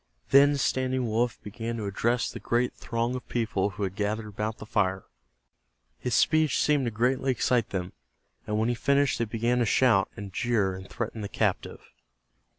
[0.31, 4.57] Then Standing Wolf began to address the great throng of people who had gathered about
[4.57, 5.03] the fire.
[5.99, 7.93] His speech seemed to greatly excite them,
[8.47, 11.81] and when he finished they began to shout, and jeer, and threaten the captive.